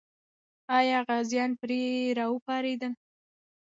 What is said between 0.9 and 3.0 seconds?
غازیان پرې راوپارېدل؟